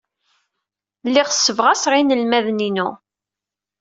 Lliɣ 1.07 1.27
ssebɣaseɣ 1.31 1.93
inelmaden-inu. 1.95 2.89